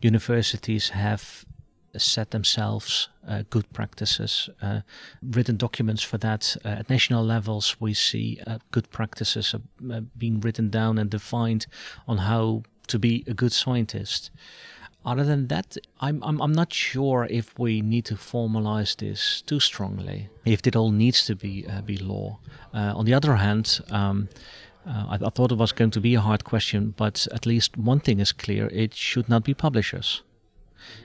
[0.00, 1.44] Universities have
[1.98, 4.80] set themselves uh, good practices, uh,
[5.22, 6.56] written documents for that.
[6.64, 11.66] Uh, at national levels, we see uh, good practices uh, being written down and defined
[12.06, 14.30] on how to be a good scientist.
[15.04, 19.60] Other than that, I'm, I'm, I'm not sure if we need to formalize this too
[19.60, 22.38] strongly, if it all needs to be, uh, be law.
[22.74, 24.28] on the other hand, um,
[24.86, 27.76] uh, I, I, thought it was going to be a hard question, but at least
[27.76, 30.22] one thing is clear it should not be publishers.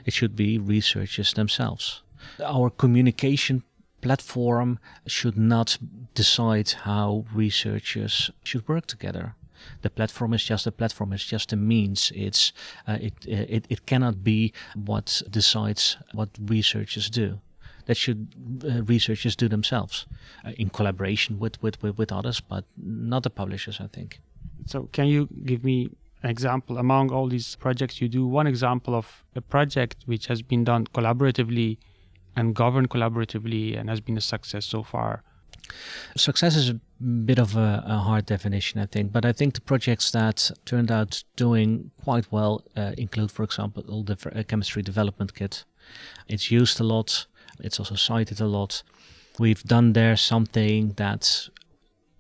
[0.06, 2.04] It should be researchers themselves.
[2.44, 3.64] Our communication
[4.02, 5.78] platform should not
[6.14, 9.36] decide how researchers should work together.
[9.82, 11.14] The platform is just a platform.
[11.14, 12.12] It's just a means.
[12.16, 12.52] It's
[12.88, 17.40] uh, it, it it cannot be what decides what researchers do.
[17.86, 18.28] That should
[18.64, 20.08] uh, researchers do themselves
[20.46, 23.80] uh, in collaboration with, with, with, with others, but not the publishers.
[23.80, 24.20] I think.
[24.66, 25.90] So, can you give me
[26.24, 30.64] example among all these projects you do one example of a project which has been
[30.64, 31.78] done collaboratively
[32.36, 35.24] and governed collaboratively and has been a success so far.
[36.16, 39.62] Success is a bit of a, a hard definition i think but i think the
[39.62, 44.84] projects that turned out doing quite well uh, include for example all the uh, chemistry
[44.84, 45.66] development kit.
[46.28, 47.26] It's used a lot.
[47.60, 48.84] It's also cited a lot.
[49.40, 51.50] We've done there something that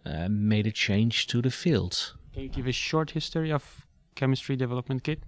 [0.06, 2.14] uh, made a change to the field.
[2.34, 5.24] Can you give a short history of chemistry development kit?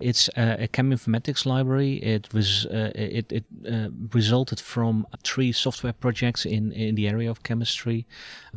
[0.00, 1.94] It's uh, a cheminformatics library.
[2.02, 7.30] It was uh, it, it uh, resulted from three software projects in, in the area
[7.30, 8.06] of chemistry.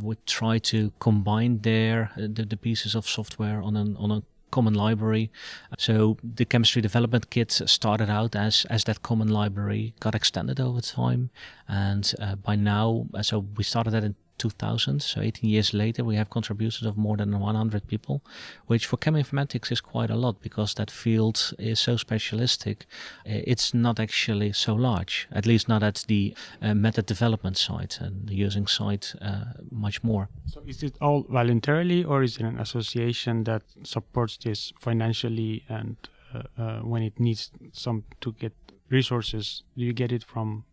[0.01, 4.23] We try to combine there uh, the, the pieces of software on an on a
[4.49, 5.29] common library.
[5.77, 10.81] So the chemistry development kit started out as as that common library, got extended over
[10.81, 11.29] time,
[11.67, 16.15] and uh, by now, so we started that in 2000, so 18 years later, we
[16.15, 18.21] have contributions of more than 100 people,
[18.67, 22.85] which for cheminformatics is quite a lot because that field is so specialistic.
[23.25, 28.27] It's not actually so large, at least not at the uh, method development side and
[28.27, 30.29] the using side uh, much more.
[30.45, 35.95] So is it all voluntarily or is it an association that supports this financially and
[36.33, 38.53] uh, uh when it needs some to get
[38.89, 40.63] resources, do you get it from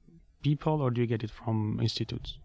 [0.43, 2.39] people or do you get it from institutes?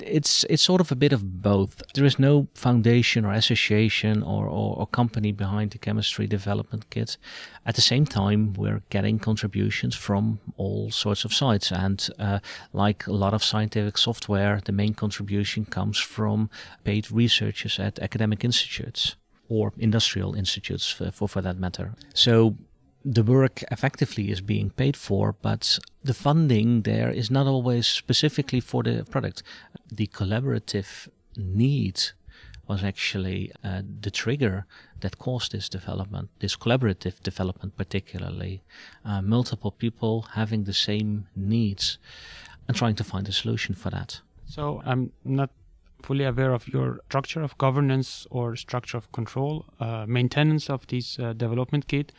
[0.00, 1.82] It's it's sort of a bit of both.
[1.94, 7.16] There is no foundation or association or, or, or, company behind the chemistry development kit.
[7.64, 12.38] At the same time, we're getting contributions from all sorts of sites, and uh,
[12.72, 16.50] like a lot of scientific software, the main contribution comes from
[16.84, 19.16] paid researchers at academic institutes
[19.48, 21.94] or industrial institutes, for, for, for that matter.
[22.14, 22.56] So
[23.08, 28.58] the work effectively is being paid for, but the funding there is not always specifically
[28.58, 29.44] for the product.
[29.92, 32.02] The collaborative need
[32.66, 34.66] was actually uh, the trigger
[35.02, 38.64] that caused this development, this collaborative development, particularly.
[39.04, 41.98] Uh, multiple people having the same needs
[42.66, 44.20] and trying to find a solution for that.
[44.46, 45.50] So I'm not
[46.02, 51.20] fully aware of your structure of governance or structure of control, uh, maintenance of this
[51.20, 52.12] uh, development kit,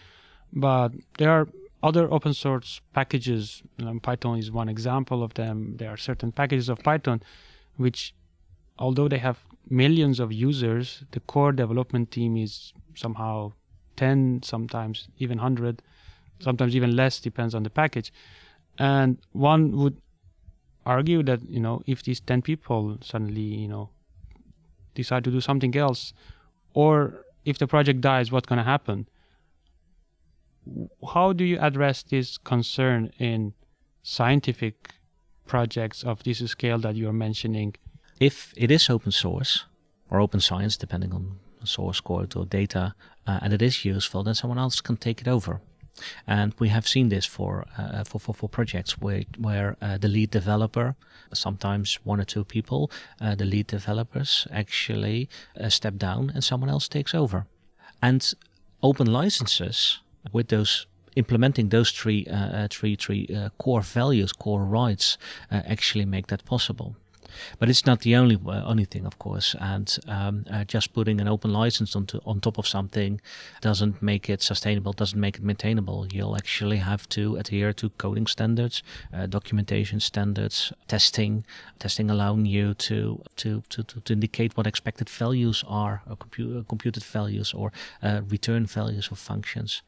[0.60, 1.48] but there are
[1.84, 3.62] other open source packages.
[3.80, 5.78] Um, Python is one example of them.
[5.78, 7.22] There are certain packages of Python
[7.76, 8.16] which,
[8.80, 9.38] although they have
[9.70, 13.54] millions of users, the core development team is somehow
[13.98, 15.84] 10, sometimes even 100,
[16.40, 18.12] sometimes even less, depends on the package.
[18.80, 20.02] And one would
[20.88, 23.90] argue that you know if these 10 people suddenly you know
[24.96, 26.14] decide to do something else
[26.74, 29.06] or if the project dies what's going to happen
[31.14, 33.54] how do you address this concern in
[34.04, 34.94] scientific
[35.46, 37.76] projects of this scale that you're mentioning
[38.20, 39.66] if it is open source
[40.10, 42.94] or open science depending on source code or data
[43.28, 45.62] uh, and it is useful then someone else can take it over
[46.26, 50.08] and we have seen this for uh, for, for, for projects where where uh, the
[50.08, 50.96] lead developer,
[51.34, 56.70] sometimes one or two people, uh, the lead developers actually uh, step down and someone
[56.70, 57.48] else takes over.
[58.02, 58.34] And
[58.84, 60.00] open licenses
[60.34, 65.18] with those implementing those three uh, uh, three three core values, core rights,
[65.52, 66.96] actually make that possible.
[67.60, 69.56] But it's not the only uh, only thing, of course.
[69.60, 73.22] And um, uh, just putting an open license onto, on top of something
[73.62, 76.08] doesn't make it sustainable, doesn't make it maintainable.
[76.12, 81.46] You'll actually have to adhere to coding standards, uh, documentation standards, testing,
[81.80, 87.04] testing allowing you to to, to, to, indicate what expected values are, or compu- computed
[87.04, 89.82] values, or uh, return values of functions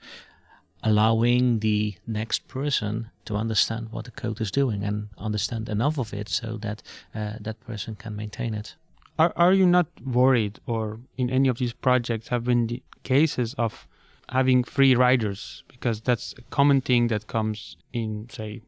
[0.84, 6.14] allowing the next person to understand what the code is doing and understand enough of
[6.14, 6.82] it so that
[7.14, 8.76] uh, that person can maintain it.
[9.18, 13.54] Are, are you not worried, or in any of these projects, have been the cases
[13.56, 13.88] of
[14.30, 15.64] having free riders?
[15.68, 18.62] Because that's a common thing that comes in, say,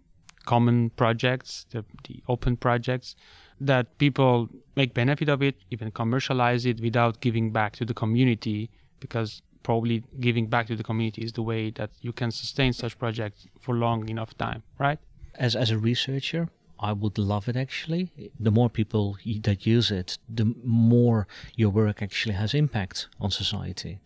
[0.45, 3.15] common projects, the, the open projects,
[3.62, 8.69] that people make benefit of it, even commercialize it without giving back to the community
[9.00, 12.97] because probably giving back to the community is the way that you can sustain such
[12.97, 15.00] projects for long enough time, right?
[15.36, 18.12] As as a researcher, I would love it actually.
[18.39, 24.00] The more people that use it, the more your work actually has impact on society.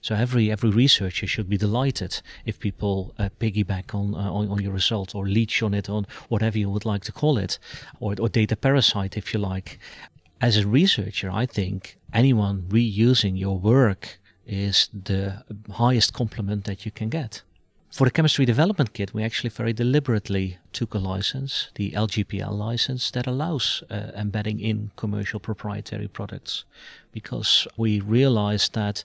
[0.00, 4.62] So every every researcher should be delighted if people uh, piggyback on, uh, on, on
[4.62, 7.58] your result or leech on it on whatever you would like to call it,
[8.00, 9.78] or or data parasite if you like.
[10.40, 16.90] As a researcher, I think anyone reusing your work is the highest compliment that you
[16.90, 17.42] can get.
[17.90, 23.10] For the chemistry development kit, we actually very deliberately took a license, the LGPL license,
[23.12, 26.64] that allows uh, embedding in commercial proprietary products,
[27.12, 29.04] because we realized that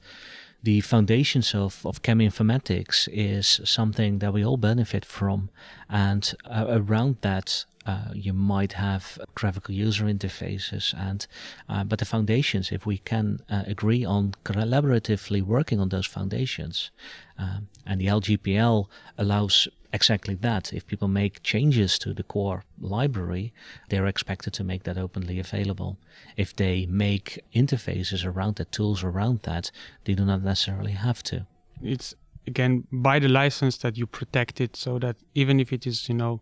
[0.64, 5.50] the foundations of, of cheminformatics is something that we all benefit from.
[5.90, 11.28] And uh, around that, uh, you might have graphical user interfaces and
[11.70, 16.92] uh, but the foundations if we can uh, agree on collaboratively working on those foundations
[17.38, 20.74] um, and the lgpl allows exactly that.
[20.74, 23.54] If people make changes to the core library
[23.90, 25.98] they're expected to make that openly available.
[26.36, 29.72] If they make interfaces around that tools around that
[30.04, 31.46] they do not necessarily have to.
[31.82, 32.16] It's
[32.48, 36.16] again by the license that you protect it so that even if it is you
[36.16, 36.42] know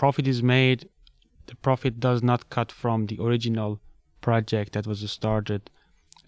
[0.00, 0.88] profit is made,
[1.46, 3.78] the profit does not cut from the original
[4.22, 5.68] project that was started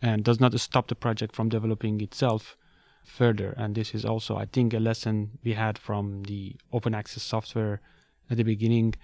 [0.02, 2.54] and does not stop the project from developing itself
[3.02, 3.54] further.
[3.56, 7.80] And this is also, I think, a lesson we had from the open access software
[8.28, 8.94] at the beginning.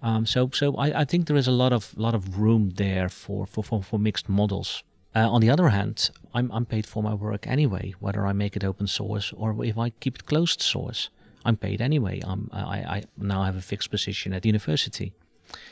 [0.00, 3.08] Um, so, so I, I, think there is a lot of lot of room there
[3.08, 4.84] for for, for, for mixed models.
[5.16, 8.54] Uh, on the other hand, I'm, I'm paid for my work anyway, whether I make
[8.54, 11.10] it open source or if I keep it closed source.
[11.46, 12.20] I'm paid anyway.
[12.26, 15.12] I'm, I, I now have a fixed position at the university.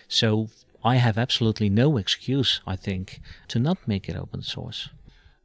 [0.09, 0.49] So
[0.85, 4.91] I have absolutely no excuse, I think, to not make it open source.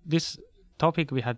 [0.05, 0.37] This
[0.77, 1.37] topic we had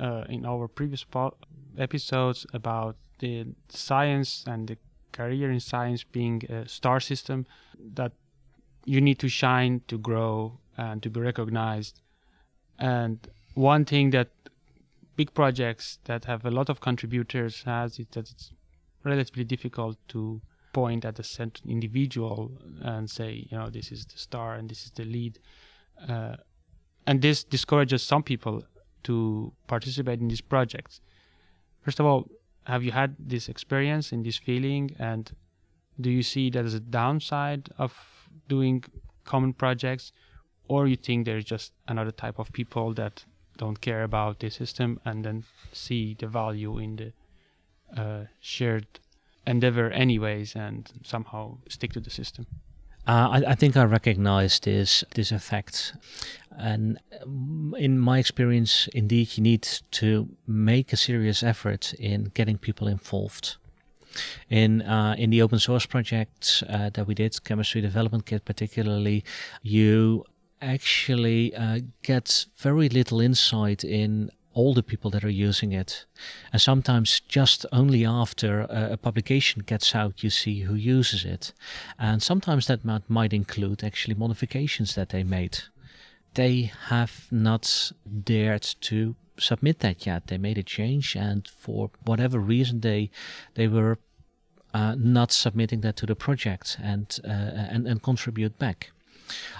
[0.00, 1.36] uh, in our previous po-
[1.78, 4.76] episodes about the science and the
[5.12, 7.46] career in science being a star system
[7.94, 8.12] that
[8.84, 12.00] you need to shine to grow and to be recognized.
[12.78, 13.18] And
[13.54, 14.30] one thing that
[15.16, 18.52] big projects that have a lot of contributors has it that it's
[19.04, 20.40] relatively difficult to
[20.72, 24.84] point at a certain individual and say, you know, this is the star and this
[24.84, 25.38] is the lead.
[26.08, 26.36] Uh,
[27.06, 28.64] and this discourages some people
[29.04, 31.00] to participate in these projects.
[31.82, 32.28] First of all,
[32.64, 35.32] have you had this experience and this feeling and
[36.00, 37.92] do you see that as a downside of
[38.48, 38.84] doing
[39.24, 40.12] common projects
[40.68, 43.24] or you think there's just another type of people that
[43.56, 47.12] don't care about the system and then see the value in the
[48.00, 48.86] uh, shared
[49.46, 52.46] endeavor anyways and somehow stick to the system
[53.06, 55.92] uh, I, I, think I recognize this this effect,
[56.56, 62.58] and um, in my experience, indeed, you need to make a serious effort in getting
[62.58, 63.56] people involved.
[64.48, 69.24] In uh, in the open source projects uh, that we did, Chemistry Development Kit particularly,
[69.62, 70.24] you
[70.62, 76.04] actually uh, get very little insight in all the people that are using it.
[76.52, 81.52] And sometimes just only after a, a, publication gets out, you see who uses it.
[81.98, 85.58] And sometimes that might, might include actually modifications that they made.
[86.34, 87.92] They have not
[88.24, 90.26] dared to submit that yet.
[90.26, 93.10] They made a change, and for whatever reason, they
[93.54, 93.98] they were
[94.72, 98.92] uh, not submitting that to the project and uh, and and contribute back.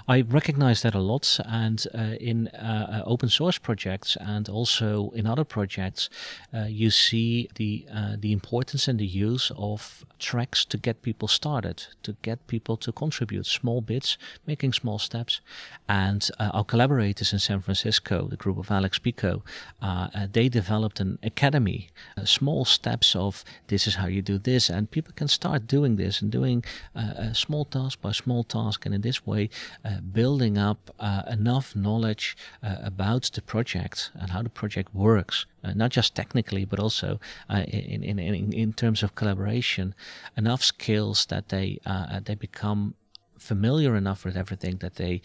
[0.07, 5.11] I recognize that a lot, and uh, in uh, uh, open source projects and also
[5.15, 6.09] in other projects,
[6.53, 11.27] uh, you see the uh, the importance and the use of tracks to get people
[11.27, 15.41] started, to get people to contribute small bits, making small steps.
[15.87, 19.43] And uh, our collaborators in San Francisco, the group of Alex Pico,
[20.31, 21.89] they developed an academy,
[22.23, 26.21] small steps of this is how you do this, and people can start doing this
[26.21, 26.63] and doing
[26.95, 29.49] a small task by small task, and in this way
[29.85, 35.45] uh, building up uh, enough knowledge uh, about the project and how the project works,
[35.75, 39.95] not just technically, but also in, in, in, in terms of collaboration,
[40.35, 41.79] enough skills that they,
[42.25, 42.95] they become
[43.39, 45.21] familiar enough with everything that they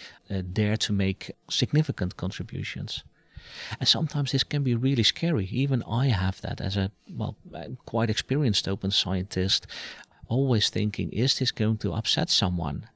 [0.52, 3.02] dare to make significant contributions.
[3.80, 5.46] And sometimes this can be really scary.
[5.46, 7.36] Even I have that as a well,
[7.86, 9.66] quite experienced open scientist,
[10.28, 12.88] always thinking, is this going to upset someone?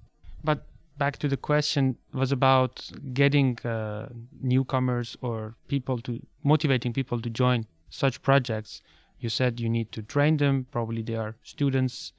[0.44, 0.66] But
[0.98, 4.08] back to the question was about getting uh,
[4.40, 8.82] newcomers or people to motivating people to join such projects.
[9.18, 10.66] You said you need to train them.
[10.70, 12.12] Probably they are students.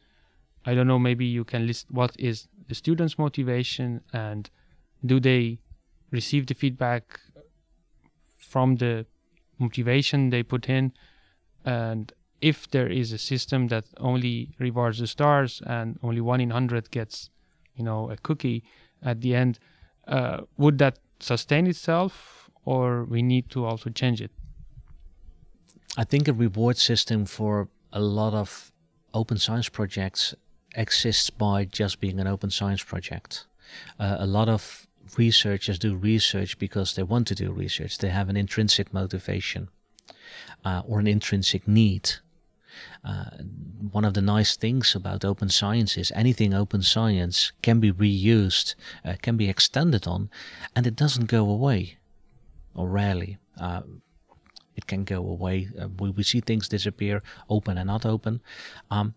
[0.65, 4.49] I don't know maybe you can list what is the students motivation and
[5.05, 5.59] do they
[6.11, 7.19] receive the feedback
[8.37, 9.05] from the
[9.59, 10.93] motivation they put in?
[11.65, 16.51] And if there is a system that only rewards the stars and only one in
[16.51, 17.29] hundred gets
[17.75, 18.63] you know a cookie
[19.01, 19.59] at the end
[20.07, 24.31] uh, would that sustain itself or we need to also change it?
[25.97, 28.71] I think a reward system for a lot of
[29.13, 30.33] open science projects
[30.75, 33.45] exists by just being an open science project.
[33.99, 37.99] Uh, a lot of researchers do research because they want to do research.
[37.99, 39.69] They have an intrinsic motivation
[40.65, 42.11] uh, or an intrinsic need
[43.03, 43.25] uh,
[43.91, 48.75] one of the nice things about open science is anything open science can be reused,
[49.05, 50.29] uh, can be extended on,
[50.75, 51.97] and it doesn't go away,
[52.75, 53.37] or rarely.
[53.59, 53.81] Uh,
[54.75, 55.69] it can go away.
[55.79, 58.41] Uh, we, we see things disappear, open and not open.
[58.89, 59.13] Um,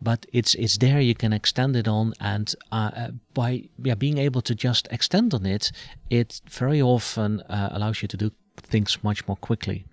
[0.00, 4.18] but it's it's there you can extend it on and uh, uh, by yeah, being
[4.18, 5.72] able to just extend on it
[6.10, 9.86] it very often uh, allows you to do things much more quickly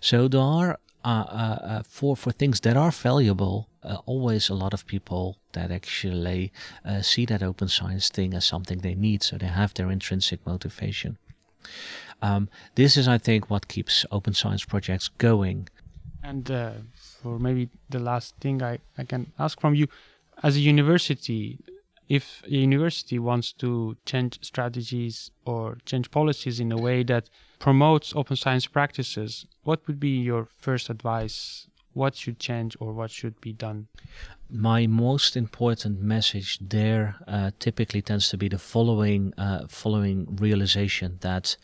[0.00, 3.68] so there are uh, uh, uh, for for things that are valuable,
[4.06, 6.52] always a lot of people that actually
[7.00, 11.16] see that open science thing as something they need, so they have their intrinsic motivation.
[12.22, 15.68] Um, this is, I think, what keeps open science projects going.
[16.24, 16.72] And uh,
[17.22, 19.86] for maybe the last thing I, I can ask from you,
[20.42, 21.60] as a university,
[22.08, 28.14] if a university wants to change strategies or change policies in a way that promotes
[28.14, 31.66] open science practices, what would be your first advice?
[31.92, 33.88] What should change or what should be done?
[34.50, 41.18] My most important message there uh, typically tends to be the following uh, following realization
[41.22, 41.56] that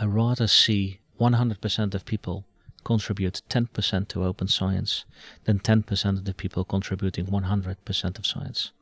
[0.00, 2.44] I rather see 100% of people
[2.84, 5.04] contribute 10% to open science
[5.44, 8.72] than 10% of the people contributing 100% of science.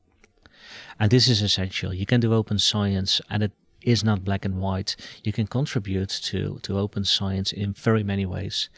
[0.99, 1.93] And this is essential.
[1.93, 3.53] You can do open science and it
[3.83, 4.97] is not black and white.
[5.25, 8.69] You can contribute to, to open science in very many ways.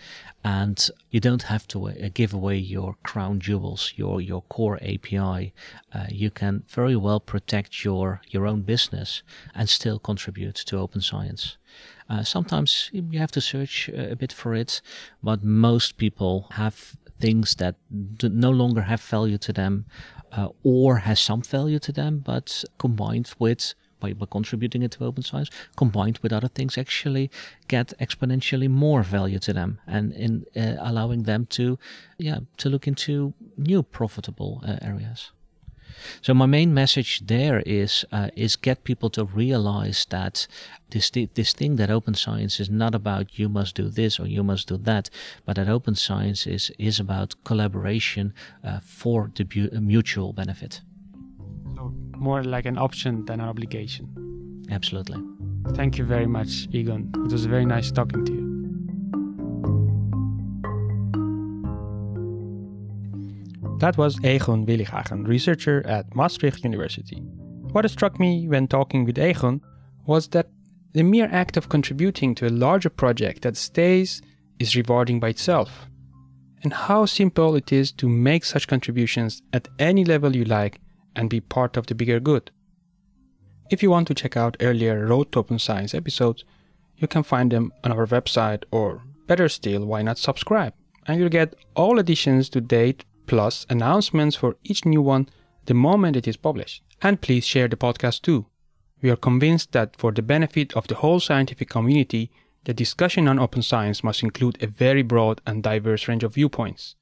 [0.44, 5.52] And you don't have to uh, give away your crown jewels, your, your core API.
[5.94, 9.22] Uh, you can very well protect your, your own business
[9.54, 11.56] and still contribute to open science.
[12.10, 14.80] Uh, sometimes you have to search uh, a bit for it,
[15.22, 19.86] but most people have things that no longer have value to them
[20.32, 25.04] uh, or has some value to them, but combined with by, by contributing it to
[25.04, 27.30] open science, combined with other things, actually
[27.68, 31.78] get exponentially more value to them and in uh, allowing them to,
[32.18, 35.30] yeah, to look into new profitable uh, areas.
[36.22, 40.46] So my main message there is uh, is get people to realize that
[40.90, 44.42] this this thing that open science is not about you must do this or you
[44.42, 45.10] must do that,
[45.44, 48.32] but that open science is is about collaboration
[48.64, 50.82] uh, for the bu- mutual benefit.
[52.22, 54.06] So more like an option than an obligation.
[54.70, 55.20] Absolutely.
[55.74, 57.10] Thank you very much, Egon.
[57.24, 58.42] It was very nice talking to you.
[63.80, 67.16] That was Egon Willighagen, researcher at Maastricht University.
[67.72, 69.60] What struck me when talking with Egon
[70.06, 70.46] was that
[70.92, 74.22] the mere act of contributing to a larger project that stays
[74.60, 75.88] is rewarding by itself.
[76.62, 80.78] And how simple it is to make such contributions at any level you like
[81.14, 82.50] and be part of the bigger good.
[83.70, 86.44] If you want to check out earlier Road to Open Science episodes,
[86.96, 90.74] you can find them on our website, or better still, why not subscribe?
[91.06, 95.28] And you'll get all editions to date plus announcements for each new one
[95.66, 96.82] the moment it is published.
[97.00, 98.46] And please share the podcast too.
[99.00, 102.30] We are convinced that for the benefit of the whole scientific community,
[102.64, 106.94] the discussion on open science must include a very broad and diverse range of viewpoints.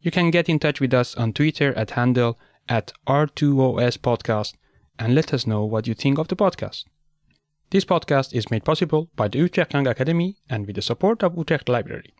[0.00, 2.38] You can get in touch with us on Twitter at handle
[2.70, 4.54] at R2OS Podcast
[4.98, 6.84] and let us know what you think of the podcast.
[7.70, 11.36] This podcast is made possible by the Utrecht Young Academy and with the support of
[11.36, 12.14] Utrecht Library.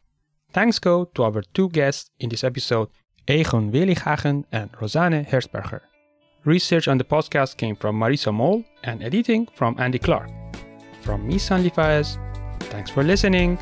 [0.52, 2.88] Thanks go to our two guests in this episode,
[3.28, 5.80] Egon Willighagen and Rosanne Hertzberger.
[6.44, 10.30] Research on the podcast came from Marisa Mol and editing from Andy Clark.
[11.02, 12.18] From me, Sanli Faez,
[12.70, 13.58] thanks for listening.